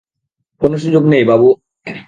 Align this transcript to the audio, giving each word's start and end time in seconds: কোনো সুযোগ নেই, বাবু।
কোনো 0.61 0.75
সুযোগ 0.77 1.03
নেই, 1.05 1.23
বাবু। 1.23 1.47